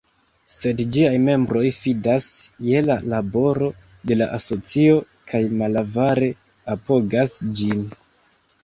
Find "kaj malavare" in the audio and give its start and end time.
5.33-6.33